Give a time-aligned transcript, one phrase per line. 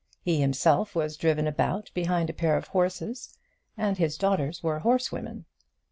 [0.23, 3.37] He himself was driven about behind a pair of horses,
[3.77, 5.45] and his daughters were horsewomen.